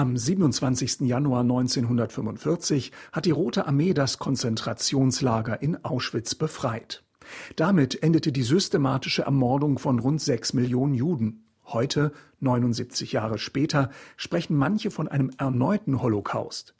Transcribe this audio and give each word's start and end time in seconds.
Am 0.00 0.16
27. 0.16 1.00
Januar 1.00 1.42
1945 1.42 2.90
hat 3.12 3.26
die 3.26 3.32
Rote 3.32 3.66
Armee 3.66 3.92
das 3.92 4.16
Konzentrationslager 4.16 5.60
in 5.60 5.84
Auschwitz 5.84 6.34
befreit. 6.34 7.04
Damit 7.54 8.02
endete 8.02 8.32
die 8.32 8.42
systematische 8.42 9.24
Ermordung 9.24 9.78
von 9.78 9.98
rund 9.98 10.22
sechs 10.22 10.54
Millionen 10.54 10.94
Juden. 10.94 11.44
Heute, 11.66 12.12
79 12.38 13.12
Jahre 13.12 13.36
später, 13.36 13.90
sprechen 14.16 14.56
manche 14.56 14.90
von 14.90 15.06
einem 15.06 15.32
erneuten 15.36 16.00
Holocaust. 16.00 16.74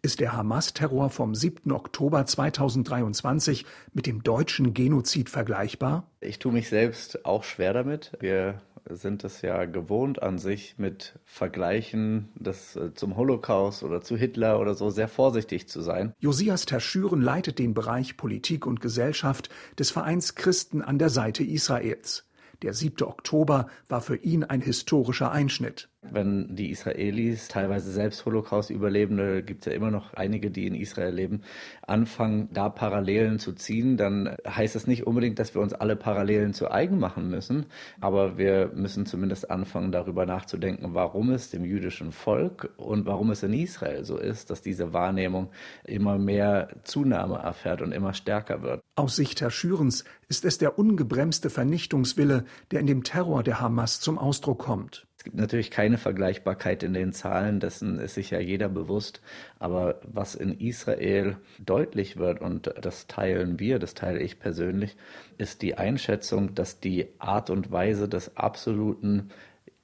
Ist 0.00 0.20
der 0.20 0.32
Hamas-Terror 0.32 1.10
vom 1.10 1.34
7. 1.34 1.72
Oktober 1.72 2.24
2023 2.24 3.66
mit 3.92 4.06
dem 4.06 4.22
deutschen 4.22 4.72
Genozid 4.72 5.28
vergleichbar? 5.28 6.10
Ich 6.20 6.38
tue 6.38 6.52
mich 6.52 6.70
selbst 6.70 7.26
auch 7.26 7.44
schwer 7.44 7.74
damit. 7.74 8.12
Wir 8.18 8.62
sind 8.88 9.24
es 9.24 9.42
ja 9.42 9.64
gewohnt 9.64 10.22
an 10.22 10.38
sich 10.38 10.74
mit 10.78 11.18
Vergleichen 11.24 12.28
des, 12.34 12.76
äh, 12.76 12.94
zum 12.94 13.16
Holocaust 13.16 13.82
oder 13.82 14.00
zu 14.00 14.16
Hitler 14.16 14.60
oder 14.60 14.74
so 14.74 14.90
sehr 14.90 15.08
vorsichtig 15.08 15.68
zu 15.68 15.80
sein. 15.80 16.14
Josias 16.18 16.66
Terschüren 16.66 17.20
leitet 17.20 17.58
den 17.58 17.74
Bereich 17.74 18.16
Politik 18.16 18.66
und 18.66 18.80
Gesellschaft 18.80 19.50
des 19.78 19.90
Vereins 19.90 20.34
Christen 20.34 20.82
an 20.82 20.98
der 20.98 21.10
Seite 21.10 21.44
Israels. 21.44 22.26
Der 22.62 22.74
7. 22.74 23.06
Oktober 23.06 23.66
war 23.88 24.00
für 24.00 24.16
ihn 24.16 24.44
ein 24.44 24.60
historischer 24.60 25.32
Einschnitt. 25.32 25.88
Wenn 26.10 26.56
die 26.56 26.70
Israelis, 26.70 27.46
teilweise 27.46 27.92
selbst 27.92 28.26
Holocaust-Überlebende, 28.26 29.44
gibt 29.44 29.60
es 29.60 29.66
ja 29.66 29.72
immer 29.72 29.92
noch 29.92 30.14
einige, 30.14 30.50
die 30.50 30.66
in 30.66 30.74
Israel 30.74 31.14
leben, 31.14 31.42
anfangen, 31.86 32.48
da 32.52 32.68
Parallelen 32.68 33.38
zu 33.38 33.52
ziehen, 33.52 33.96
dann 33.96 34.36
heißt 34.44 34.74
das 34.74 34.88
nicht 34.88 35.06
unbedingt, 35.06 35.38
dass 35.38 35.54
wir 35.54 35.62
uns 35.62 35.72
alle 35.72 35.94
Parallelen 35.94 36.54
zu 36.54 36.68
eigen 36.68 36.98
machen 36.98 37.30
müssen, 37.30 37.66
aber 38.00 38.36
wir 38.36 38.72
müssen 38.74 39.06
zumindest 39.06 39.48
anfangen, 39.48 39.92
darüber 39.92 40.26
nachzudenken, 40.26 40.92
warum 40.92 41.30
es 41.30 41.50
dem 41.50 41.64
jüdischen 41.64 42.10
Volk 42.10 42.70
und 42.78 43.06
warum 43.06 43.30
es 43.30 43.44
in 43.44 43.52
Israel 43.52 44.04
so 44.04 44.18
ist, 44.18 44.50
dass 44.50 44.60
diese 44.60 44.92
Wahrnehmung 44.92 45.50
immer 45.84 46.18
mehr 46.18 46.68
Zunahme 46.82 47.36
erfährt 47.36 47.80
und 47.80 47.92
immer 47.92 48.12
stärker 48.12 48.62
wird. 48.62 48.82
Aus 48.96 49.14
Sicht 49.14 49.40
Herr 49.40 49.52
Schürens 49.52 50.04
ist 50.28 50.44
es 50.44 50.58
der 50.58 50.80
ungebremste 50.80 51.48
Vernichtungswille, 51.48 52.44
der 52.72 52.80
in 52.80 52.88
dem 52.88 53.04
Terror 53.04 53.44
der 53.44 53.60
Hamas 53.60 54.00
zum 54.00 54.18
Ausdruck 54.18 54.58
kommt. 54.58 55.06
Es 55.22 55.24
gibt 55.24 55.36
natürlich 55.36 55.70
keine 55.70 55.98
Vergleichbarkeit 55.98 56.82
in 56.82 56.94
den 56.94 57.12
Zahlen, 57.12 57.60
dessen 57.60 58.00
ist 58.00 58.14
sich 58.14 58.30
ja 58.30 58.40
jeder 58.40 58.68
bewusst. 58.68 59.20
Aber 59.60 60.00
was 60.02 60.34
in 60.34 60.58
Israel 60.58 61.36
deutlich 61.60 62.16
wird, 62.16 62.40
und 62.40 62.74
das 62.80 63.06
teilen 63.06 63.60
wir, 63.60 63.78
das 63.78 63.94
teile 63.94 64.18
ich 64.18 64.40
persönlich, 64.40 64.96
ist 65.38 65.62
die 65.62 65.78
Einschätzung, 65.78 66.56
dass 66.56 66.80
die 66.80 67.06
Art 67.20 67.50
und 67.50 67.70
Weise 67.70 68.08
des 68.08 68.36
absoluten 68.36 69.30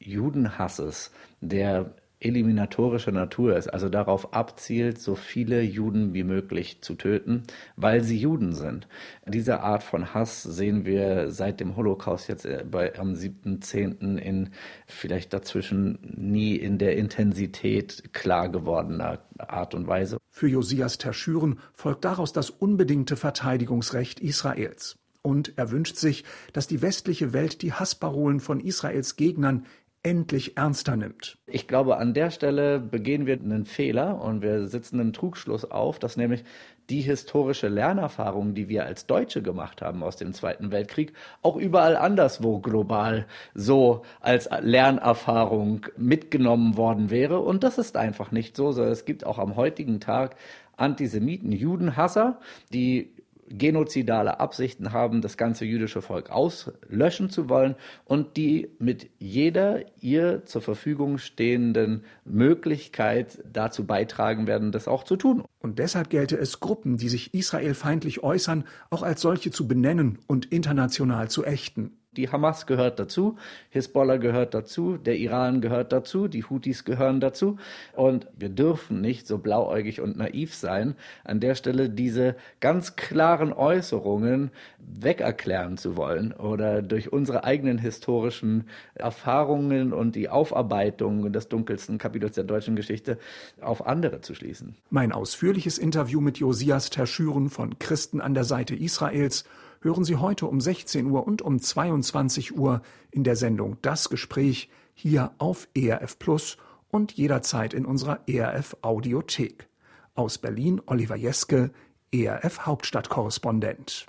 Judenhasses, 0.00 1.12
der 1.40 1.94
eliminatorischer 2.20 3.12
Natur 3.12 3.56
ist, 3.56 3.68
also 3.68 3.88
darauf 3.88 4.32
abzielt, 4.34 4.98
so 4.98 5.14
viele 5.14 5.62
Juden 5.62 6.14
wie 6.14 6.24
möglich 6.24 6.82
zu 6.82 6.94
töten, 6.94 7.44
weil 7.76 8.02
sie 8.02 8.18
Juden 8.18 8.54
sind. 8.54 8.88
Diese 9.26 9.60
Art 9.60 9.82
von 9.82 10.14
Hass 10.14 10.42
sehen 10.42 10.84
wir 10.84 11.30
seit 11.30 11.60
dem 11.60 11.76
Holocaust 11.76 12.28
jetzt 12.28 12.44
äh, 12.44 12.64
bei, 12.68 12.98
am 12.98 13.12
7.10. 13.12 14.16
in 14.16 14.50
vielleicht 14.86 15.32
dazwischen 15.32 15.98
nie 16.16 16.56
in 16.56 16.78
der 16.78 16.96
Intensität 16.96 18.12
klar 18.12 18.48
gewordener 18.48 19.20
Art 19.38 19.74
und 19.74 19.86
Weise. 19.86 20.18
Für 20.30 20.48
Josias 20.48 20.98
Terschüren 20.98 21.60
folgt 21.72 22.04
daraus 22.04 22.32
das 22.32 22.50
unbedingte 22.50 23.16
Verteidigungsrecht 23.16 24.18
Israels. 24.20 24.98
Und 25.22 25.52
er 25.56 25.70
wünscht 25.70 25.96
sich, 25.96 26.24
dass 26.52 26.66
die 26.66 26.80
westliche 26.80 27.32
Welt 27.32 27.62
die 27.62 27.72
Hassparolen 27.72 28.40
von 28.40 28.60
Israels 28.60 29.16
Gegnern 29.16 29.66
endlich 30.02 30.56
ernster 30.56 30.96
nimmt. 30.96 31.38
Ich 31.46 31.66
glaube, 31.66 31.96
an 31.96 32.14
der 32.14 32.30
Stelle 32.30 32.78
begehen 32.78 33.26
wir 33.26 33.34
einen 33.34 33.64
Fehler 33.64 34.22
und 34.22 34.42
wir 34.42 34.66
sitzen 34.66 35.00
einen 35.00 35.12
Trugschluss 35.12 35.64
auf, 35.70 35.98
dass 35.98 36.16
nämlich 36.16 36.44
die 36.88 37.00
historische 37.00 37.68
Lernerfahrung, 37.68 38.54
die 38.54 38.68
wir 38.68 38.86
als 38.86 39.06
Deutsche 39.06 39.42
gemacht 39.42 39.82
haben 39.82 40.02
aus 40.02 40.16
dem 40.16 40.32
Zweiten 40.32 40.70
Weltkrieg, 40.70 41.12
auch 41.42 41.56
überall 41.56 41.96
anderswo 41.96 42.60
global 42.60 43.26
so 43.54 44.02
als 44.20 44.48
Lernerfahrung 44.60 45.86
mitgenommen 45.96 46.76
worden 46.76 47.10
wäre. 47.10 47.40
Und 47.40 47.62
das 47.62 47.76
ist 47.76 47.96
einfach 47.96 48.30
nicht 48.30 48.56
so, 48.56 48.72
sondern 48.72 48.92
es 48.92 49.04
gibt 49.04 49.26
auch 49.26 49.38
am 49.38 49.56
heutigen 49.56 50.00
Tag 50.00 50.36
Antisemiten, 50.76 51.52
Judenhasser, 51.52 52.40
die 52.72 53.10
genozidale 53.50 54.40
Absichten 54.40 54.92
haben, 54.92 55.20
das 55.20 55.36
ganze 55.36 55.64
jüdische 55.64 56.02
Volk 56.02 56.30
auslöschen 56.30 57.30
zu 57.30 57.48
wollen 57.48 57.74
und 58.04 58.36
die 58.36 58.70
mit 58.78 59.10
jeder 59.18 59.82
ihr 60.00 60.44
zur 60.44 60.62
Verfügung 60.62 61.18
stehenden 61.18 62.04
Möglichkeit 62.24 63.42
dazu 63.52 63.86
beitragen 63.86 64.46
werden, 64.46 64.72
das 64.72 64.88
auch 64.88 65.04
zu 65.04 65.16
tun. 65.16 65.44
Und 65.60 65.78
deshalb 65.78 66.10
gelte 66.10 66.36
es, 66.36 66.60
Gruppen, 66.60 66.96
die 66.96 67.08
sich 67.08 67.34
israelfeindlich 67.34 68.22
äußern, 68.22 68.64
auch 68.90 69.02
als 69.02 69.20
solche 69.20 69.50
zu 69.50 69.66
benennen 69.66 70.18
und 70.26 70.46
international 70.46 71.30
zu 71.30 71.44
ächten. 71.44 71.98
Die 72.18 72.28
Hamas 72.28 72.66
gehört 72.66 72.98
dazu, 72.98 73.36
Hisbollah 73.70 74.16
gehört 74.16 74.52
dazu, 74.52 74.96
der 74.96 75.16
Iran 75.18 75.60
gehört 75.60 75.92
dazu, 75.92 76.26
die 76.26 76.42
Houthis 76.42 76.84
gehören 76.84 77.20
dazu. 77.20 77.58
Und 77.94 78.26
wir 78.36 78.48
dürfen 78.48 79.00
nicht 79.00 79.28
so 79.28 79.38
blauäugig 79.38 80.00
und 80.00 80.16
naiv 80.16 80.52
sein, 80.52 80.96
an 81.22 81.38
der 81.38 81.54
Stelle 81.54 81.88
diese 81.88 82.34
ganz 82.58 82.96
klaren 82.96 83.52
Äußerungen 83.52 84.50
wegerklären 84.80 85.78
zu 85.78 85.96
wollen 85.96 86.32
oder 86.32 86.82
durch 86.82 87.12
unsere 87.12 87.44
eigenen 87.44 87.78
historischen 87.78 88.64
Erfahrungen 88.96 89.92
und 89.92 90.16
die 90.16 90.28
Aufarbeitung 90.28 91.32
des 91.32 91.48
dunkelsten 91.48 91.98
Kapitels 91.98 92.34
der 92.34 92.42
deutschen 92.42 92.74
Geschichte 92.74 93.16
auf 93.60 93.86
andere 93.86 94.22
zu 94.22 94.34
schließen. 94.34 94.74
Mein 94.90 95.12
ausführliches 95.12 95.78
Interview 95.78 96.20
mit 96.20 96.38
Josias 96.38 96.90
Terschüren 96.90 97.48
von 97.48 97.78
Christen 97.78 98.20
an 98.20 98.34
der 98.34 98.44
Seite 98.44 98.74
Israels 98.74 99.44
hören 99.80 100.04
Sie 100.04 100.16
heute 100.16 100.46
um 100.46 100.60
16 100.60 101.06
Uhr 101.06 101.26
und 101.26 101.42
um 101.42 101.60
22 101.60 102.56
Uhr 102.56 102.82
in 103.10 103.24
der 103.24 103.36
Sendung 103.36 103.78
Das 103.82 104.08
Gespräch 104.08 104.68
hier 104.94 105.32
auf 105.38 105.68
ERF 105.74 106.18
Plus 106.18 106.56
und 106.88 107.12
jederzeit 107.12 107.74
in 107.74 107.86
unserer 107.86 108.20
ERF 108.26 108.76
Audiothek. 108.82 109.68
Aus 110.14 110.38
Berlin 110.38 110.80
Oliver 110.86 111.16
Jeske, 111.16 111.70
ERF 112.12 112.66
Hauptstadtkorrespondent. 112.66 114.06